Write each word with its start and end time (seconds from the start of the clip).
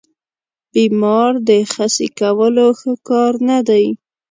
بیمار 0.73 1.33
خسي 1.73 2.07
کول 2.19 2.55
ښه 2.79 2.93
کار 3.07 3.33
نه 3.49 3.57
دی. 3.67 3.85